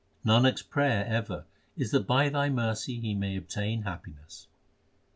Nanak 0.25 0.53
s 0.57 0.61
prayer 0.63 1.05
ever 1.05 1.45
is 1.77 1.91
that 1.91 2.07
by 2.07 2.27
Thy 2.29 2.49
mercy 2.49 2.99
he 2.99 3.13
may 3.13 3.35
obtain 3.37 3.83
happiness. 3.83 4.47